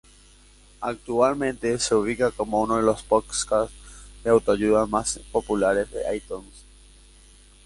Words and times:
Actualmente 0.79 1.77
se 1.77 1.93
ubica 1.93 2.31
como 2.31 2.61
uno 2.63 2.77
de 2.77 2.81
los 2.81 3.03
podcasts 3.03 3.71
de 4.23 4.31
autoayuda 4.31 4.87
más 4.87 5.19
populares 5.31 5.89
en 5.93 6.15
iTunes. 6.15 6.65